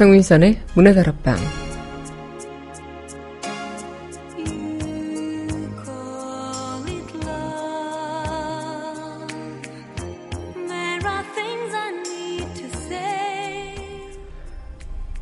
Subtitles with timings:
[0.00, 1.36] 강민선의 문화다락방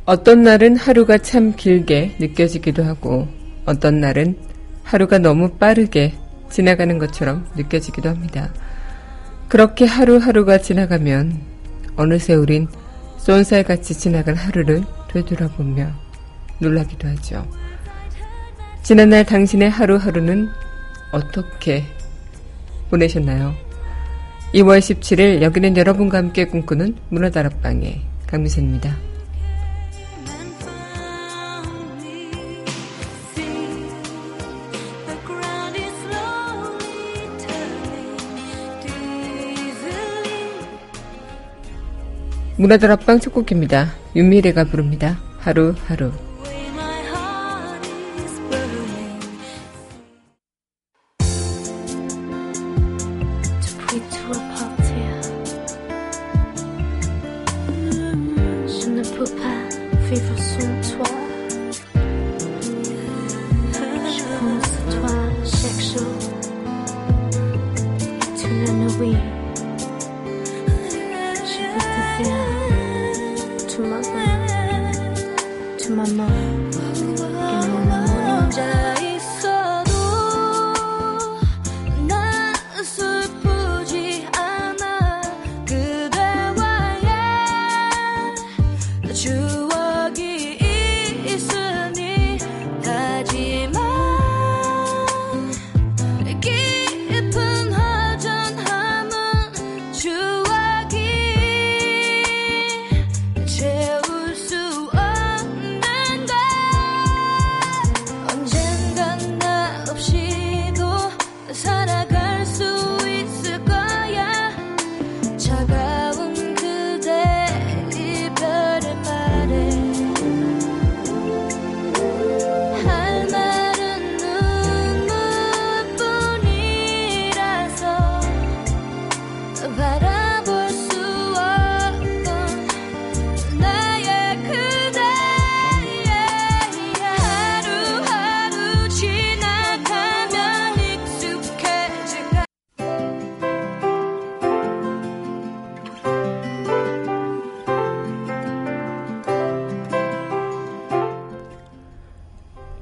[0.05, 3.27] 어떤 날은 하루가 참 길게 느껴지기도 하고
[3.65, 4.37] 어떤 날은
[4.83, 6.13] 하루가 너무 빠르게
[6.49, 8.53] 지나가는 것처럼 느껴지기도 합니다.
[9.49, 11.37] 그렇게 하루하루가 지나가면
[11.97, 12.69] 어느새 우린
[13.19, 15.91] 쏜살같이 지나간 하루를 되돌아보며
[16.59, 17.47] 놀라기도 하죠.
[18.81, 20.49] 지난날 당신의 하루하루는
[21.11, 21.83] 어떻게
[22.89, 23.53] 보내셨나요?
[24.53, 29.08] 2월 17일 여기는 여러분과 함께 꿈꾸는 문화다락방의 강미선입니다.
[42.59, 43.93] 문화들 앞방 첫 곡입니다.
[44.17, 45.17] 윤미래가 부릅니다.
[45.39, 46.11] 하루하루.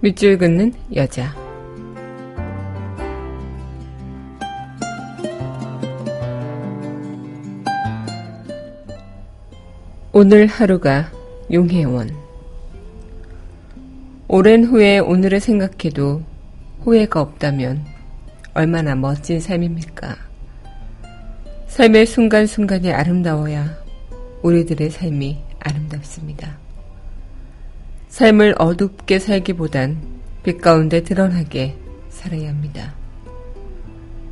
[0.08, 1.36] 밑줄 긋는 여자.
[10.14, 11.12] 오늘 하루가
[11.52, 12.10] 용혜원.
[14.30, 16.24] 오랜 후에 오늘을 생각해도
[16.84, 17.84] 후회가 없다면
[18.54, 20.16] 얼마나 멋진 삶입니까?
[21.68, 23.78] 삶의 순간순간이 아름다워야
[24.42, 26.67] 우리들의 삶이 아름답습니다.
[28.18, 30.02] 삶을 어둡게 살기보단
[30.42, 31.76] 빛 가운데 드러나게
[32.10, 32.96] 살아야 합니다.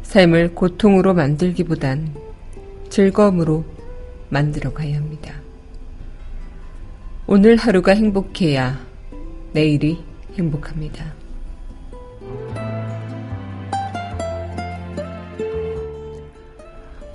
[0.02, 2.16] 삶을 고통으로 만들기보단
[2.90, 3.64] 즐거움으로
[4.30, 5.36] 만들어 가야 합니다.
[7.28, 8.80] 오늘 하루가 행복해야
[9.54, 10.04] 내일이
[10.36, 11.14] 행복합니다.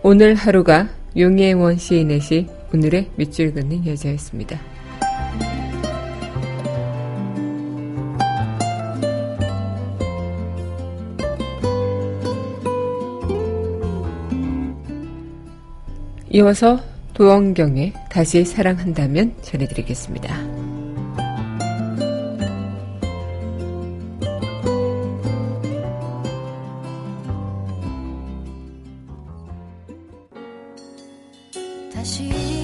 [0.04, 4.69] 오늘 하루가 용예원 시인의 시 오늘의 밑줄 긋는 여자였습니다.
[16.30, 16.80] 이어서
[17.14, 20.34] 도원경에 다시 사랑한다면 전해드리겠습니다.
[31.92, 32.59] 다시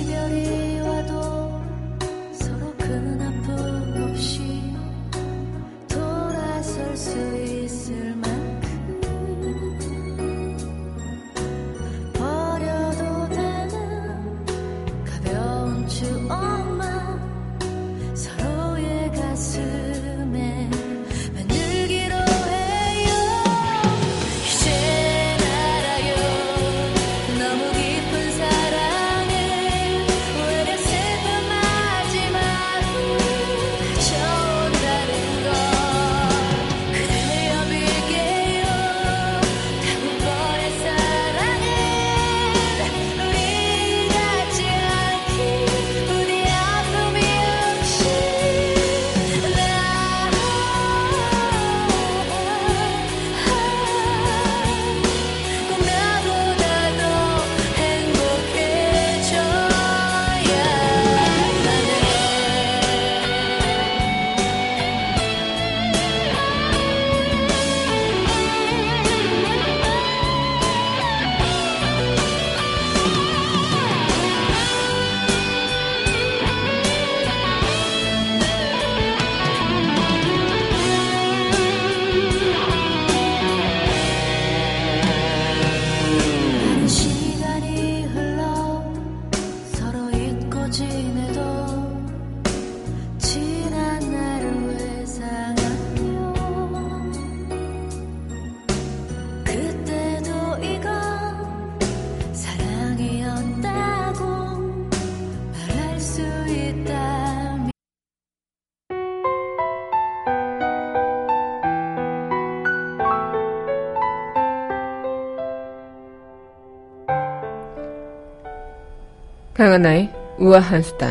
[119.76, 121.10] 강하나의 우아한 수다.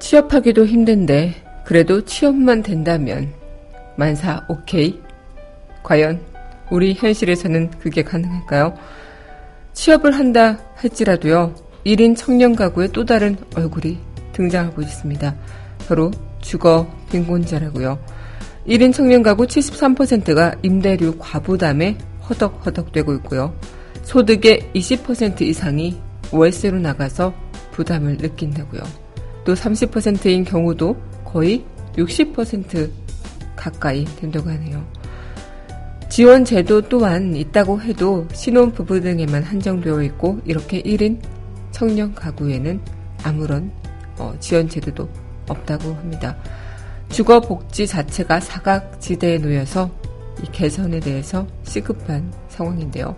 [0.00, 3.32] 취업하기도 힘든데 그래도 취업만 된다면
[3.96, 5.00] 만사 오케이?
[5.82, 6.20] 과연
[6.70, 8.74] 우리 현실에서는 그게 가능할까요?
[9.72, 11.54] 취업을 한다 할지라도요.
[11.86, 13.98] 1인 청년 가구의 또 다른 얼굴이
[14.32, 15.34] 등장하고 있습니다.
[15.88, 16.10] 바로
[16.40, 18.21] 주거 빈곤자라고요.
[18.66, 21.98] 1인 청년 가구 73%가 임대료 과부담에
[22.28, 23.54] 허덕허덕되고 있고요.
[24.02, 26.00] 소득의 20% 이상이
[26.30, 27.34] 월세로 나가서
[27.72, 28.82] 부담을 느낀다고요.
[29.44, 31.64] 또 30%인 경우도 거의
[31.96, 32.90] 60%
[33.56, 34.84] 가까이 된다고 하네요.
[36.08, 41.18] 지원 제도 또한 있다고 해도 신혼 부부 등에만 한정되어 있고 이렇게 1인
[41.70, 42.80] 청년 가구에는
[43.24, 43.72] 아무런
[44.18, 45.08] 어, 지원 제도도
[45.48, 46.36] 없다고 합니다.
[47.12, 49.90] 주거 복지 자체가 사각지대에 놓여서
[50.42, 53.14] 이 개선에 대해서 시급한 상황인데요.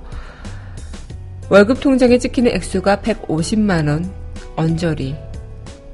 [1.48, 4.10] 월급 통장에 찍히는 액수가 150만원
[4.56, 5.14] 언저리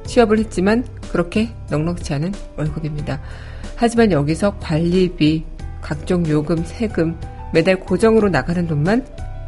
[0.06, 3.20] 취업을 했지만 그렇게 넉넉지 않은 월급입니다.
[3.76, 5.44] 하지만 여기서 관리비,
[5.82, 7.20] 각종 요금, 세금,
[7.52, 9.04] 매달 고정으로 나가는 돈만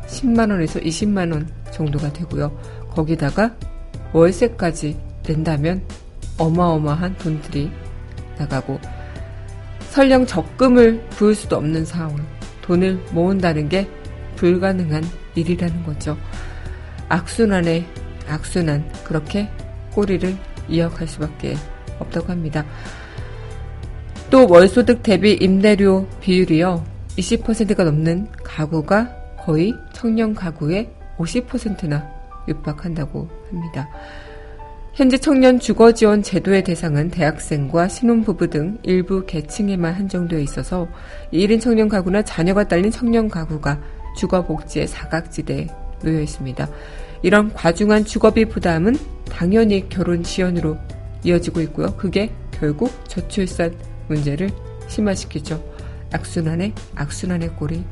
[0.07, 2.55] 10만원에서 20만원 정도가 되고요.
[2.91, 3.57] 거기다가
[4.13, 5.83] 월세까지 낸다면
[6.37, 7.71] 어마어마한 돈들이
[8.38, 8.81] 나가고
[9.90, 12.17] 설령 적금을 부을 수도 없는 상황,
[12.62, 13.88] 돈을 모은다는 게
[14.37, 16.17] 불가능한 일이라는 거죠.
[17.08, 17.87] 악순환에
[18.29, 19.49] 악순환, 그렇게
[19.93, 20.34] 꼬리를
[20.69, 21.56] 이어갈 수밖에
[21.99, 22.64] 없다고 합니다.
[24.31, 26.82] 또 월소득 대비 임대료 비율이요.
[27.19, 29.14] 20%가 넘는 가구가
[29.44, 32.11] 거의 청년 가구의 50%나
[32.49, 33.88] 육박한다고 합니다.
[34.94, 40.87] 현재 청년 주거 지원 제도의 대상은 대학생과 신혼부부 등 일부 계층에만 한정되어 있어서
[41.33, 43.81] 1인 청년 가구나 자녀가 딸린 청년 가구가
[44.19, 45.69] 주거 복지의 사각지대에
[46.03, 46.69] 놓여 있습니다.
[47.22, 48.96] 이런 과중한 주거비 부담은
[49.31, 50.77] 당연히 결혼 지연으로
[51.25, 51.96] 이어지고 있고요.
[51.96, 53.75] 그게 결국 저출산
[54.08, 54.51] 문제를
[54.89, 55.65] 심화시키죠.
[56.13, 57.82] 악순환의 악순환의 꼴이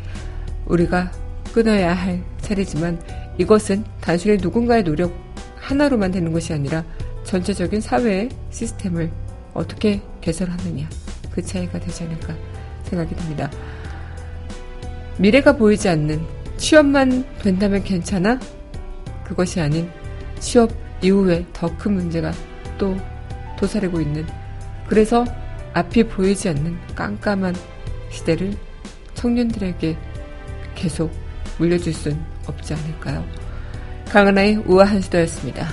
[0.67, 1.11] 우리가
[1.55, 3.01] 끊어야 할 차례지만
[3.39, 5.30] 이것은 단순히 누군가의 노력
[5.71, 6.85] 하나로만 되는 것이 아니라
[7.23, 9.11] 전체적인 사회의 시스템을
[9.55, 10.89] 어떻게 개설하느냐
[11.31, 12.35] 그 차이가 되지 않을까
[12.85, 13.49] 생각이 듭니다.
[15.19, 16.21] 미래가 보이지 않는
[16.57, 18.41] 취업만 된다면 괜찮아?
[19.25, 19.89] 그것이 아닌
[20.41, 20.71] 취업
[21.03, 22.33] 이후에 더 큰 문제가
[22.77, 22.97] 또
[23.57, 24.27] 도사리고 있는
[24.89, 25.25] 그래서
[25.73, 27.55] 앞이 보이지 않는 깜깜한
[28.11, 28.55] 시대를
[29.15, 29.97] 청년들에게
[30.75, 31.13] 계속
[31.59, 33.25] 물려줄 순 없지 않을까요?
[34.11, 35.69] 강은하의 우아한 시도였습니다.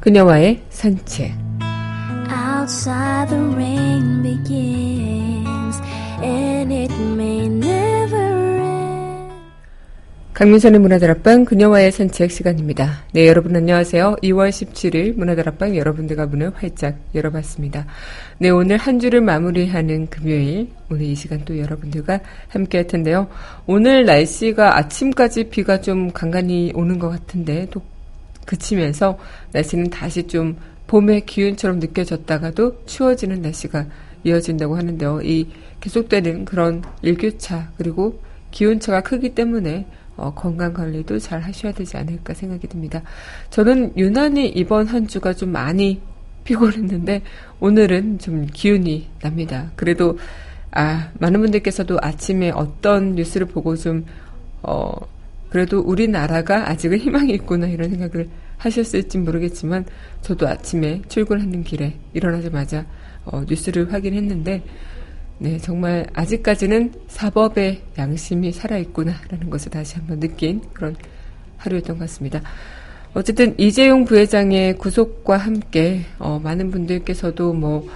[0.00, 1.32] 그녀와의 산책
[2.32, 5.80] Outside the rain begins
[6.22, 7.09] and it
[10.40, 13.04] 강민선의 문화다락방 그녀와의 산책 시간입니다.
[13.12, 14.16] 네, 여러분 안녕하세요.
[14.22, 17.84] 2월 17일 문화다락방 여러분들과 문을 활짝 열어봤습니다.
[18.38, 23.28] 네, 오늘 한 주를 마무리하는 금요일 오늘 이 시간 또 여러분들과 함께 할 텐데요.
[23.66, 27.82] 오늘 날씨가 아침까지 비가 좀 간간히 오는 것 같은데 또
[28.46, 29.18] 그치면서
[29.52, 30.56] 날씨는 다시 좀
[30.86, 33.84] 봄의 기운처럼 느껴졌다가도 추워지는 날씨가
[34.24, 35.20] 이어진다고 하는데요.
[35.22, 35.48] 이
[35.80, 39.86] 계속되는 그런 일교차 그리고 기온차가 크기 때문에
[40.20, 43.02] 어, 건강 관리도 잘 하셔야 되지 않을까 생각이 듭니다.
[43.48, 46.00] 저는 유난히 이번 한 주가 좀 많이
[46.44, 47.22] 피곤했는데
[47.60, 49.70] 오늘은 좀 기운이 납니다.
[49.76, 50.18] 그래도
[50.72, 54.04] 아 많은 분들께서도 아침에 어떤 뉴스를 보고 좀
[54.62, 54.92] 어,
[55.48, 59.86] 그래도 우리나라가 아직은 희망이 있구나 이런 생각을 하셨을지 모르겠지만
[60.20, 62.84] 저도 아침에 출근하는 길에 일어나자마자
[63.24, 64.62] 어, 뉴스를 확인했는데
[65.42, 70.94] 네 정말 아직까지는 사법의 양심이 살아있구나라는 것을 다시 한번 느낀 그런
[71.56, 72.42] 하루였던 것 같습니다.
[73.14, 77.88] 어쨌든 이재용 부회장의 구속과 함께 어, 많은 분들께서도 뭐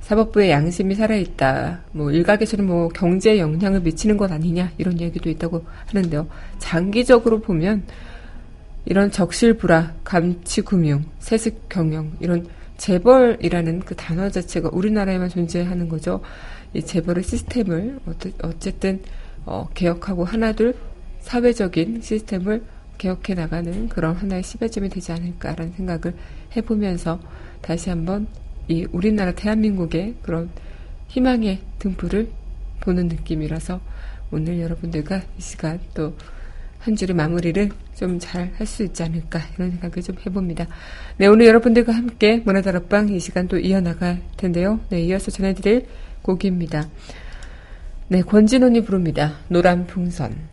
[0.00, 1.84] 사법부의 양심이 살아있다.
[1.92, 6.28] 뭐 일각에서는 뭐 경제에 영향을 미치는 것 아니냐 이런 이야기도 있다고 하는데요.
[6.58, 7.84] 장기적으로 보면
[8.84, 16.20] 이런 적실불화, 감치금융, 세습경영 이런 재벌이라는 그 단어 자체가 우리나라에만 존재하는 거죠.
[16.74, 18.00] 이 재벌의 시스템을
[18.42, 19.02] 어쨌든
[19.44, 20.74] 어, 개혁하고 하나둘
[21.20, 22.62] 사회적인 시스템을
[22.98, 26.14] 개혁해 나가는 그런 하나의 시발점이 되지 않을까라는 생각을
[26.56, 27.20] 해보면서
[27.62, 28.26] 다시 한번
[28.68, 30.50] 이 우리나라 대한민국의 그런
[31.08, 32.30] 희망의 등불을
[32.80, 33.80] 보는 느낌이라서
[34.30, 36.14] 오늘 여러분들과 이 시간 또
[36.80, 40.66] 한 주의 마무리를 좀 잘 할 수 있지 않을까 이런 생각을 좀 해봅니다.
[41.18, 44.80] 네, 오늘 여러분들과 함께 문화다락방 이 시간 또 이어나갈 텐데요.
[44.88, 45.86] 네, 이어서 전해드릴
[46.22, 46.88] 곡입니다.
[48.08, 49.34] 네, 권진원이 부릅니다.
[49.48, 50.49] 노란 풍선.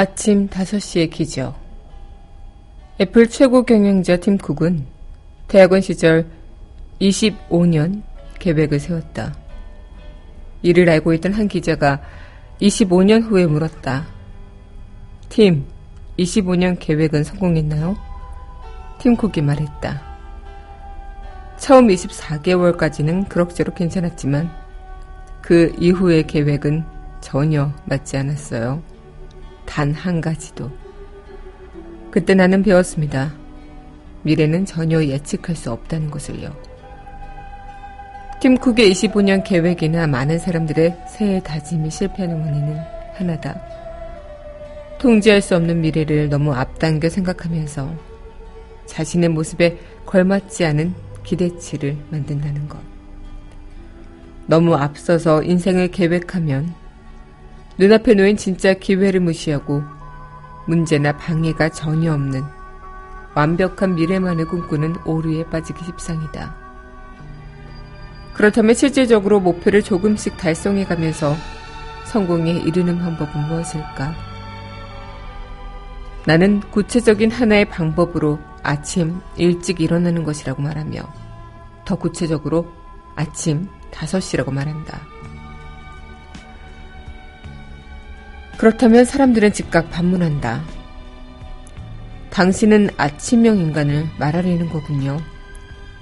[0.00, 1.54] 아침 5시의 기적.
[2.98, 4.86] 애플 최고 경영자 팀 쿡은
[5.46, 6.26] 대학원 시절
[7.02, 8.00] 25년
[8.38, 9.36] 계획을 세웠다.
[10.62, 12.00] 이를 알고 있던 한 기자가
[12.62, 14.06] 25년 후에 물었다.
[15.28, 15.66] 팀,
[16.18, 17.94] 25년 계획은 성공했나요?
[19.00, 20.02] 팀 쿡이 말했다.
[21.58, 24.50] 처음 24개월까지는 그럭저럭 괜찮았지만
[25.42, 26.86] 그 이후의 계획은
[27.20, 28.82] 전혀 맞지 않았어요.
[29.70, 30.68] 단 한 가지도.
[32.10, 33.32] 그때 나는 배웠습니다.
[34.22, 36.50] 미래는 전혀 예측할 수 없다는 것을요.
[38.40, 42.78] 팀 쿡의 25년 계획이나 많은 사람들의 새해 다짐이 실패하는 원인은
[43.14, 43.60] 하나다.
[44.98, 47.94] 통제할 수 없는 미래를 너무 앞당겨 생각하면서
[48.86, 52.78] 자신의 모습에 걸맞지 않은 기대치를 만든다는 것.
[54.46, 56.74] 너무 앞서서 인생을 계획하면
[57.80, 59.82] 눈앞에 놓인 진짜 기회를 무시하고
[60.66, 62.44] 문제나 방해가 전혀 없는
[63.34, 66.54] 완벽한 미래만을 꿈꾸는 오류에 빠지기 십상이다.
[68.34, 71.34] 그렇다면 실질적으로 목표를 조금씩 달성해 가면서
[72.04, 74.14] 성공에 이르는 방법은 무엇일까?
[76.26, 81.00] 나는 구체적인 하나의 방법으로 아침 일찍 일어나는 것이라고 말하며
[81.86, 82.70] 더 구체적으로
[83.16, 85.19] 아침 5시라고 말한다.
[88.60, 90.62] 그렇다면 사람들은 즉각 반문한다.
[92.28, 95.18] 당신은 아침형 인간을 말하려는 거군요.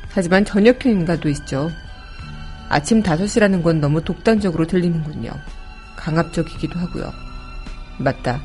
[0.09, 1.71] 하지만 저녁형 인간도 있죠.
[2.69, 5.31] 아침 5시라는 건 너무 독단적으로 들리는군요.
[5.95, 7.13] 강압적이기도 하고요.
[7.99, 8.43] 맞다.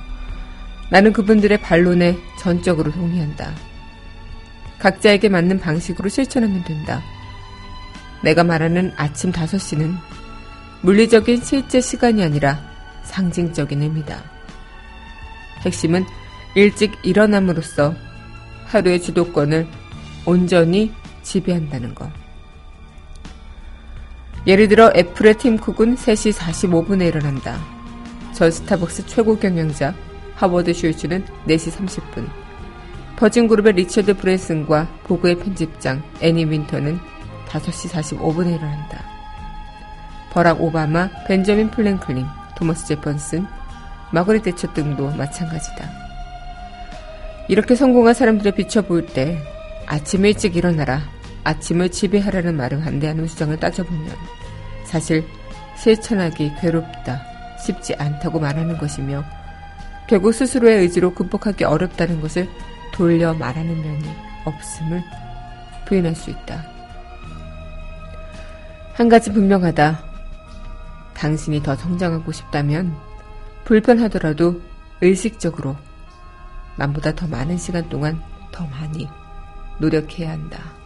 [0.91, 3.51] 나는 그분들의 반론에 전적으로 동의한다.
[4.77, 7.01] 각자에게 맞는 방식으로 실천하면 된다.
[8.23, 9.97] 내가 말하는 아침 5시는
[10.83, 12.72] 물리적인 실제 시간이 아니라
[13.13, 14.23] 상징적인 의미다.
[15.61, 16.03] 핵심은
[16.55, 17.93] 일찍 일어남으로써
[18.65, 19.67] 하루의 주도권을
[20.25, 20.91] 온전히
[21.21, 22.09] 지배한다는 것.
[24.47, 27.59] 예를 들어 애플의 팀 쿡은 3시 45분에 일어난다.
[28.33, 29.93] 전 스타벅스 최고 경영자
[30.35, 32.27] 하워드 슐츠는 4시 30분.
[33.15, 36.99] 버진그룹의 리처드 브랜슨과 보그의 편집장 애나 윈투어는
[37.47, 39.03] 5시 45분에 일어난다.
[40.31, 42.25] 버락 오바마, 벤저민 프랭클린,
[42.57, 43.45] 토머스 제퍼슨,
[44.11, 45.89] 마거릿 대처 등도 마찬가지다.
[47.47, 49.37] 이렇게 성공한 사람들을 비춰볼 때
[49.85, 51.01] 아침 일찍 일어나라,
[51.43, 54.15] 아침을 지배하라는 말을 반대하는 수정을 따져보면
[54.85, 55.25] 사실
[55.77, 57.21] 실천하기 괴롭다,
[57.65, 59.23] 쉽지 않다고 말하는 것이며
[60.07, 62.47] 결국 스스로의 의지로 극복하기 어렵다는 것을
[62.93, 64.05] 돌려 말하는 면이
[64.45, 65.03] 없음을
[65.85, 66.63] 부인할 수 있다.
[68.93, 70.12] 한 가지 분명하다.
[71.13, 72.95] 당신이 더 성장하고 싶다면
[73.65, 74.61] 불편하더라도
[75.01, 75.75] 의식적으로
[76.75, 79.07] 남보다 더 많은 시간 동안 더 많이
[79.79, 80.82] 노력해야 한다.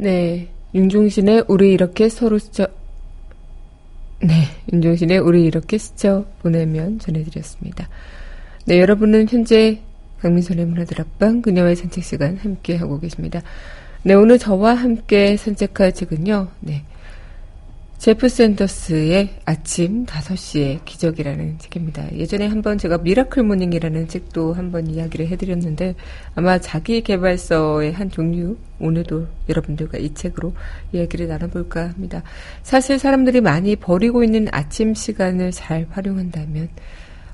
[0.00, 0.48] 네.
[0.74, 2.68] 윤종신의 우리 이렇게 서로 스쳐,
[4.20, 4.44] 네.
[4.72, 7.88] 윤종신의 우리 이렇게 스쳐 보내면 전해드렸습니다.
[8.64, 8.78] 네.
[8.78, 9.80] 여러분은 현재
[10.20, 13.42] 강민선의 문화다락방 그녀의 산책 시간 함께 하고 계십니다.
[14.04, 14.14] 네.
[14.14, 16.48] 오늘 저와 함께 산책할 책은요.
[16.60, 16.84] 네.
[17.98, 22.12] 제프 샌더스의 아침 5시의 기적이라는 책입니다.
[22.12, 25.96] 예전에 한번 제가 Miracle Morning이라는 책도 한번 이야기를 해드렸는데
[26.36, 30.54] 아마 자기 개발서의 한 종류 오늘도 여러분들과 이 책으로
[30.92, 32.22] 이야기를 나눠볼까 합니다.
[32.62, 36.68] 사실 사람들이 많이 버리고 있는 아침 시간을 잘 활용한다면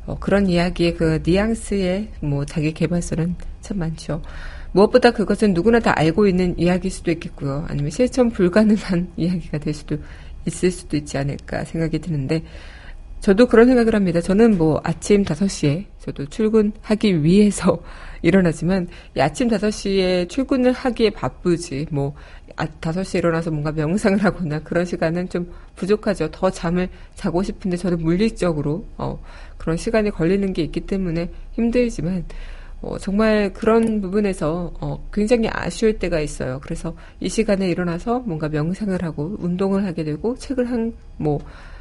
[0.07, 4.23] 어, 그런 이야기의 그 뉘앙스의 뭐 자기 개발서는 참 많죠.
[4.73, 7.65] 무엇보다 그것은 누구나 다 알고 있는 이야기일 수도 있겠고요.
[7.69, 10.01] 아니면 실천 불가능한 이야기가 될 수도 있
[10.47, 12.43] 을 수도 있지 않을까 생각이 드는데
[13.25, 14.21] 저도 그런 생각을 합니다.
[14.21, 17.83] 저는 뭐 아침 5시에 저도 출근하기 위해서
[18.21, 22.15] 일어나지만 아침 5시에 출근을 하기에 바쁘지 뭐
[22.57, 26.31] 5시에 아, 일어나서 뭔가 명상을 하거나 그런 시간은 좀 부족하죠.
[26.33, 29.19] 더 잠을 자고 싶은데 저는 물리적으로 어,
[29.57, 32.27] 그런 시간이 걸리는 게 있기 때문에 힘들지만
[32.85, 36.61] 어, 정말 그런 부분에서 어, 굉장히 아쉬울 때가 있어요.
[36.63, 41.41] 그래서 이 시간에 일어나서 뭔가 명상을 하고 운동을 하게 되고 책을 한, 뭐,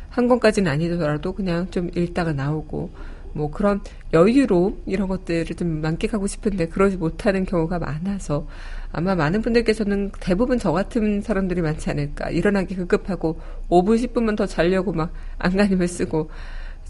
[0.10, 2.90] 한 권까지는 아니더라도 그냥 좀 읽다가 나오고
[3.34, 3.82] 뭐 그런
[4.14, 8.48] 여유로 이런 것들을 좀 만끽하고 싶은데 그러지 못하는 경우가 많아서
[8.92, 12.30] 아마 많은 분들께서는 대부분 저 같은 사람들이 많지 않을까.
[12.30, 13.40] 일어나기 급급하고
[13.70, 16.30] 5분, 10분만 더 자려고 막 안간힘을 쓰고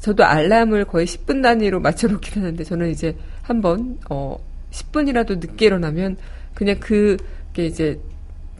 [0.03, 4.35] 저도 알람을 거의 10분 단위로 맞춰놓긴 하는데 저는 이제 한번 어
[4.69, 6.17] 10분이라도 늦게 일어나면
[6.53, 7.97] 그냥 그게 이제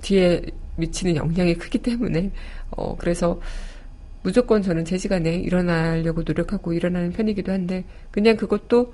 [0.02, 0.42] 뒤에
[0.78, 2.32] 미치는 영향이 크기 때문에
[2.72, 3.42] 어 그래서
[4.22, 8.94] 무조건 저는 제 시간에 일어나려고 노력하고 일어나는 편이기도 한데 그냥 그것도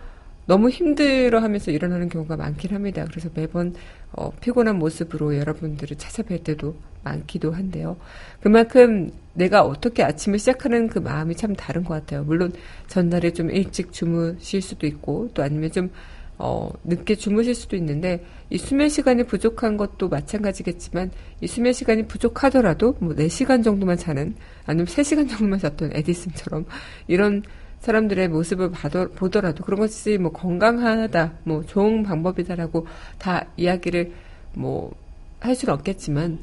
[0.49, 3.05] 너무 힘들어 하면서 일어나는 경우가 많긴 합니다.
[3.07, 3.75] 그래서 매번
[4.11, 7.97] 어, 피곤한 모습으로 여러분들을 찾아뵐 때도 많기도 한데요.
[8.41, 12.23] 그만큼 내가 어떻게 아침을 시작하는 그 마음이 참 다른 것 같아요.
[12.23, 12.51] 물론
[12.87, 15.91] 전날에 좀 일찍 주무실 수도 있고 또 아니면 좀
[16.39, 22.95] 어, 늦게 주무실 수도 있는데 이 수면 시간이 부족한 것도 마찬가지겠지만 이 수면 시간이 부족하더라도
[23.01, 24.33] 뭐 4시간 정도만 자는
[24.65, 26.65] 아니면 3시간 정도만 잤던 에디슨처럼
[27.07, 27.43] 이런
[27.79, 28.71] 사람들의 모습을
[29.15, 32.87] 보더라도 그런 것이 뭐 건강하다, 뭐 좋은 방법이다라고
[33.17, 34.11] 다 이야기를
[34.53, 34.91] 뭐
[35.39, 36.39] 할 수는 없겠지만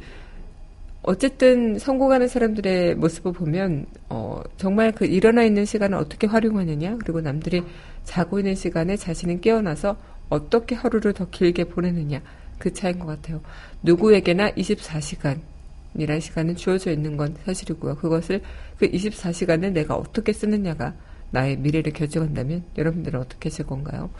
[1.02, 7.62] 어쨌든 성공하는 사람들의 모습을 보면 어 정말 그 일어나 있는 시간을 어떻게 활용하느냐 그리고 남들이
[8.04, 9.96] 자고 있는 시간에 자신은 깨어나서
[10.28, 12.20] 어떻게 하루를 더 길게 보내느냐
[12.58, 13.40] 그 차이인 것 같아요.
[13.82, 17.96] 누구에게나 24시간이라는 시간은 주어져 있는 건 사실이고요.
[17.96, 18.40] 그것을
[18.78, 20.94] 그 24시간을 내가 어떻게 쓰느냐가
[21.30, 24.10] 나의 미래를 결정한다면 여러분들은 어떻게 하실 건가요?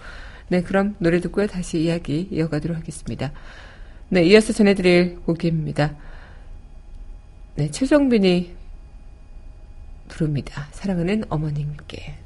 [0.49, 1.47] 네, 그럼 노래 듣고요.
[1.47, 3.33] 다시 이야기 이어가도록 하겠습니다.
[4.09, 5.97] 네, 이어서 전해드릴 곡입니다.
[7.57, 8.55] 네, 최정빈이
[10.09, 10.69] 부릅니다.
[10.73, 12.25] 사랑하는 어머님께.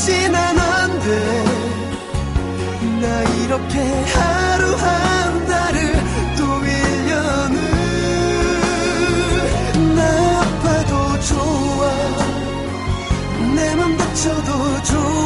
[0.00, 1.44] 쉽진 않은데
[3.02, 3.78] 나 이렇게
[4.14, 5.92] 하루 한 달을
[6.38, 7.56] 또 1년을
[9.94, 10.00] 나
[10.40, 11.82] 아파도 좋아.
[13.54, 15.19] 내 맘 다쳐도 좋아.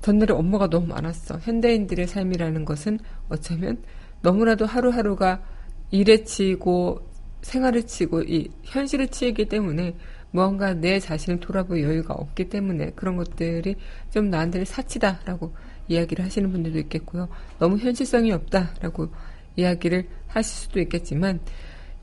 [0.00, 2.98] 전날에 업무가 너무 많았어 현대인들의 삶이라는 것은
[3.28, 3.82] 어쩌면
[4.22, 5.42] 너무나도 하루하루가
[5.90, 7.07] 일에 치고
[7.42, 9.94] 생활을 치고 이 현실을 치이기 때문에
[10.30, 13.76] 무언가 내 자신을 돌아볼 여유가 없기 때문에 그런 것들이
[14.10, 15.54] 좀 나한테는 사치다라고
[15.88, 17.28] 이야기를 하시는 분들도 있겠고요.
[17.58, 19.08] 너무 현실성이 없다라고
[19.56, 21.40] 이야기를 하실 수도 있겠지만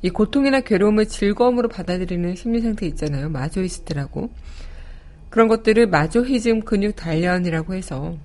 [0.01, 3.29] 이 고통이나 괴로움을 즐거움으로 받아들이는 심리 상태 있잖아요.
[3.29, 4.29] 마조이스트라고.
[5.29, 8.17] 그런 것들을 마조히즘 근육 단련이라고 해서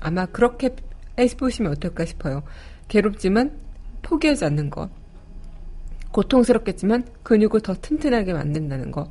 [0.00, 0.74] 아마 그렇게
[1.18, 2.42] 해보시면 어떨까 싶어요.
[2.88, 3.58] 괴롭지만
[4.02, 4.90] 포기하지 않는 것.
[6.14, 9.10] 고통스럽겠지만 근육을 더 튼튼하게 만든다는 거.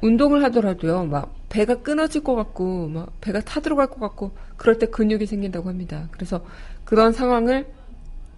[0.00, 5.26] 운동을 하더라도요, 막 배가 끊어질 것 같고, 막 배가 타들어갈 것 같고, 그럴 때 근육이
[5.26, 6.08] 생긴다고 합니다.
[6.12, 6.44] 그래서
[6.84, 7.66] 그런 상황을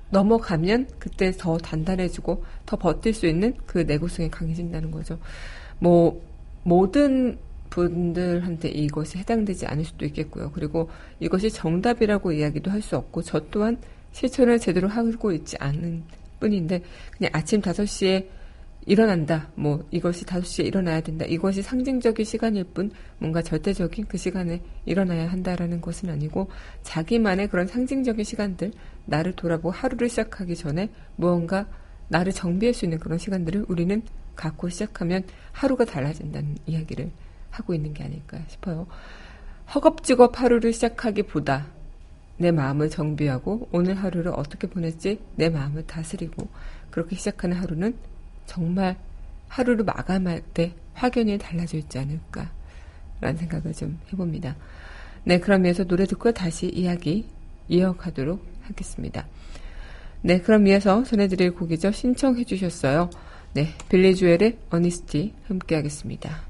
[0.08, 5.18] 넘어가면 그때 더 단단해지고 더 버틸 수 있는 그 내구성이 강해진다는 거죠.
[5.78, 6.22] 뭐,
[6.64, 10.50] 모든 분들한테 이것이 해당되지 않을 수도 있겠고요.
[10.52, 10.88] 그리고
[11.20, 13.76] 이것이 정답이라고 이야기도 할 수 없고, 저 또한
[14.12, 16.02] 실천을 제대로 하고 있지 않은
[16.40, 16.82] 뿐인데,
[17.16, 18.40] 그냥 아침 5시에
[18.86, 19.50] 일어난다.
[19.54, 21.24] 뭐 이것이 5시에 일어나야 된다.
[21.26, 26.48] 이것이 상징적인 시간일 뿐 뭔가 절대적인 그 시간에 일어나야 한다라는 것은 아니고
[26.82, 28.72] 자기만의 그런 상징적인 시간들
[29.04, 31.68] 나를 돌아보고 하루를 시작하기 전에 무언가
[32.08, 34.02] 나를 정비할 수 있는 그런 시간들을 우리는
[34.34, 37.10] 갖고 시작하면 하루가 달라진다는 이야기를
[37.50, 38.86] 하고 있는 게 아닐까 싶어요.
[39.74, 41.66] 허겁지겁 하루를 시작하기보다
[42.40, 46.48] 내 마음을 정비하고 오늘 하루를 어떻게 보낼지 내 마음을 다스리고
[46.90, 47.94] 그렇게 시작하는 하루는
[48.46, 48.96] 정말
[49.48, 52.50] 하루를 마감할 때 확연히 달라져 있지 않을까
[53.20, 54.56] 라는 생각을 좀 해봅니다.
[55.24, 57.28] 네, 그럼 이어서 노래 듣고 다시 이야기
[57.68, 59.26] 이어가도록 하겠습니다.
[60.22, 61.92] 네, 그럼 이어서 전해드릴 곡이죠.
[61.92, 63.10] 신청해 주셨어요.
[63.52, 66.49] 네, 빌리 주엘의 어니스티 함께 하겠습니다.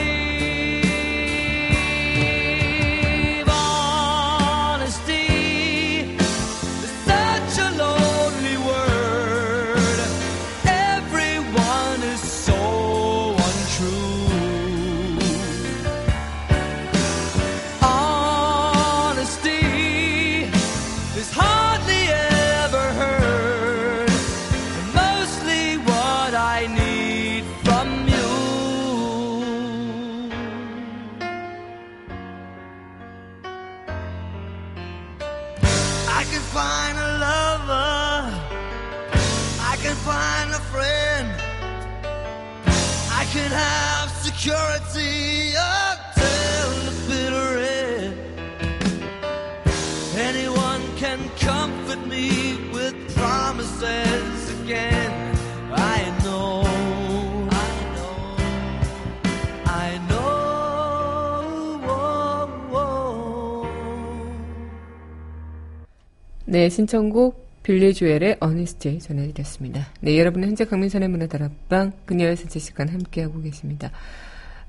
[66.51, 69.87] 네, 신청곡 빌리 주엘의 어니스트 전해드렸습니다.
[70.01, 73.89] 네, 여러분은 현재 강민선의 문화다락방 그녀의 산책 시간 함께하고 계십니다.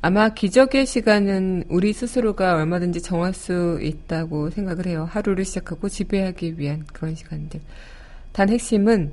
[0.01, 5.09] 아마 기적의 시간은 우리 스스로가 얼마든지 정할 수 있다고 생각을 해요.
[5.11, 7.59] 하루를 시작하고 지배하기 위한 그런 시간들.
[8.31, 9.11] 단 핵심은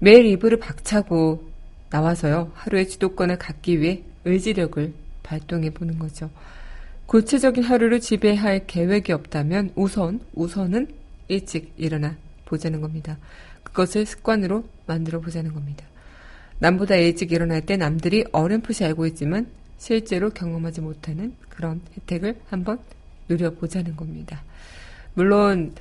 [0.00, 1.48] 매일 이불을 박차고
[1.90, 2.50] 나와서요.
[2.54, 6.28] 하루의 주도권을 갖기 위해 의지력을 발동해 보는 거죠.
[7.06, 13.18] 구체적인 하루를 지배할 계획이 없다면 우선, 우선은 일찍 일어나 보자는 겁니다.
[13.62, 15.84] 그것을 습관으로 만들어 보자는 겁니다.
[16.58, 22.78] 남보다 일찍 일어날 때 남들이 어렴풋이 알고 있지만 실제로 경험하지 못하는 그런 혜택을 한번
[23.28, 24.42] 누려보자는 겁니다.
[25.14, 25.74] 물론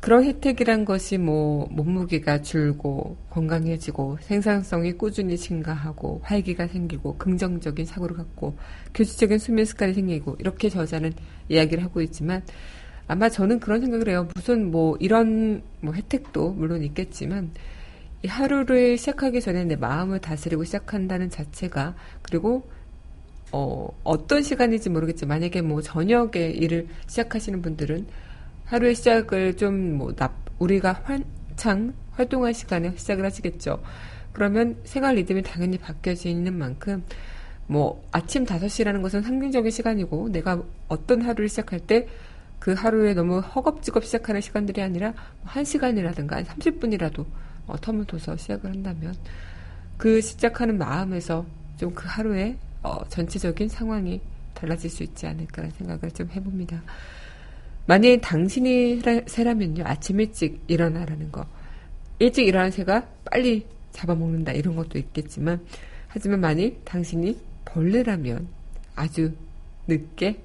[0.00, 8.54] 그런 혜택이란 것이 뭐 몸무게가 줄고 건강해지고 생산성이 꾸준히 증가하고 활기가 생기고 긍정적인 사고를 갖고
[8.92, 11.14] 교수적인 수면 습관이 생기고 이렇게 저자는
[11.48, 12.42] 이야기를 하고 있지만
[13.06, 14.28] 아마 저는 그런 생각을 해요.
[14.34, 17.50] 무슨 뭐 이런 뭐 혜택도 물론 있겠지만
[18.22, 22.66] 이 하루를 시작하기 전에 내 마음을 다스리고 시작한다는 자체가 그리고
[23.52, 28.06] 어, 어떤 시간인지 모르겠지만 만약에 뭐 저녁에 일을 시작하시는 분들은
[28.64, 30.14] 하루의 시작을 좀뭐
[30.58, 33.82] 우리가 한창 활동할 시간에 시작을 하시겠죠.
[34.32, 37.04] 그러면 생활 리듬이 당연히 바뀌어지는 만큼
[37.66, 42.08] 뭐 아침 5시라는 것은 상징적인 시간이고 내가 어떤 하루를 시작할 때
[42.64, 45.12] 그 하루에 너무 허겁지겁 시작하는 시간들이 아니라
[45.44, 47.26] 1시간이라든가 한 30분이라도
[47.66, 49.14] 어, 텀을 둬서 시작을 한다면
[49.98, 51.44] 그 시작하는 마음에서
[51.76, 54.18] 좀 그 하루에 어, 전체적인 상황이
[54.54, 56.82] 달라질 수 있지 않을까라는 생각을 좀 해봅니다.
[57.84, 61.44] 만일 당신이 새라면요, 아침 일찍 일어나라는 거.
[62.18, 65.62] 일찍 일어나는 새가 빨리 잡아먹는다, 이런 것도 있겠지만,
[66.08, 68.48] 하지만 만일 당신이 벌레라면
[68.96, 69.34] 아주
[69.86, 70.40] 늦게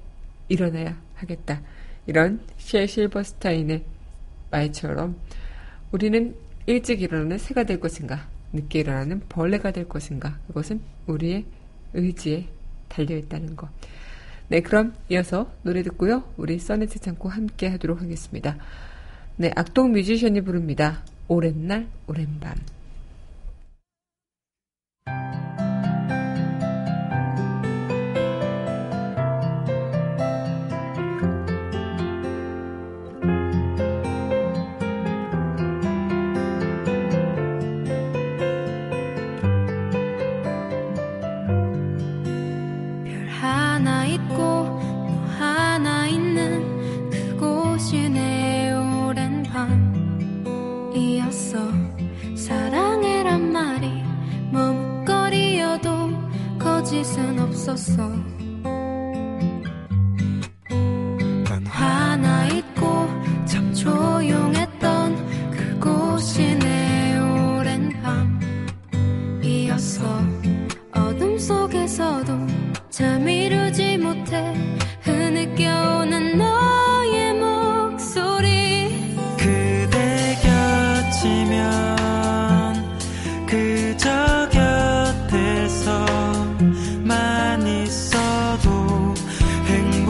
[0.48, 1.62] 일어나야 하겠다.
[2.06, 3.84] 이런 셰 실버스타인의
[4.50, 5.16] 말처럼
[5.92, 6.34] 우리는
[6.66, 11.44] 일찍 일어나는 새가 될 것인가, 늦게 일어나는 벌레가 될 것인가, 그것은 우리의
[11.94, 12.46] 의지에
[12.88, 13.68] 달려 있다는 것.
[14.48, 16.24] 네, 그럼 이어서 노래 듣고요.
[16.36, 18.56] 우리 써네트 창고 함께 하도록 하겠습니다.
[19.36, 21.02] 네, 악동 뮤지션이 부릅니다.
[21.28, 22.54] 오랜 날, 오랜 밤.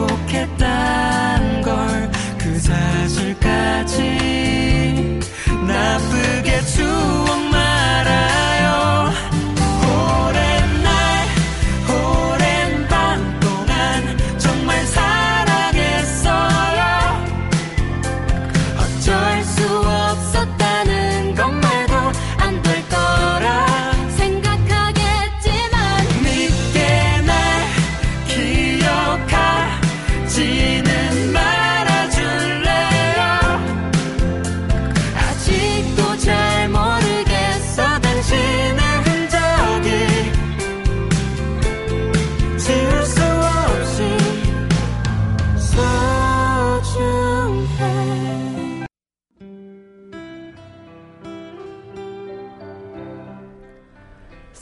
[0.01, 0.60] Okay.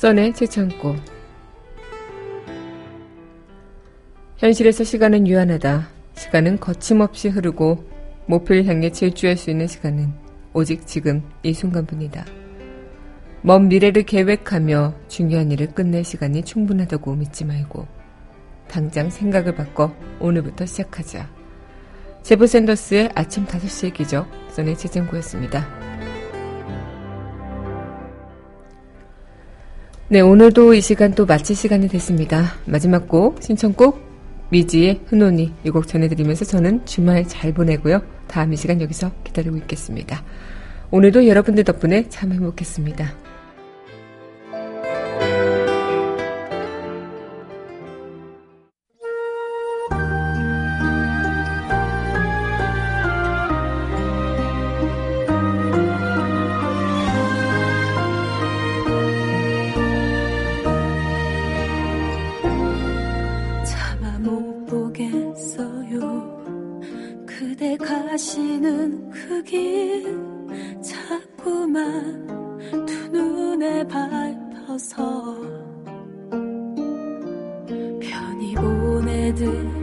[0.10, 0.96] 써내 최창고
[4.38, 5.88] 현실에서 시간은 유한하다.
[6.16, 7.88] 시간은 거침없이 흐르고
[8.26, 10.12] 목표를 향해 질주할 수 있는 시간은
[10.54, 12.26] 오직 지금 이 순간뿐이다.
[13.44, 17.86] 먼 미래를 계획하며 중요한 일을 끝낼 시간이 충분하다고 믿지 말고
[18.68, 21.30] 당장 생각을 바꿔 오늘부터 시작하자.
[22.24, 25.89] 제브 샌더스의 아침 5시의 기적, 써내 최창고였습니다.
[30.12, 32.54] 네, 오늘도 이 시간 또 마칠 시간이 됐습니다.
[32.66, 34.00] 마지막 곡, 신청곡,
[34.50, 38.02] 미지의 흔온이 이 곡 전해드리면서 저는 주말 잘 보내고요.
[38.28, 40.24] 다음 이 시간 여기서 기다리고 있겠습니다.
[40.90, 43.29] 오늘도 여러분들 덕분에 참 행복했습니다.
[79.40, 79.79] 편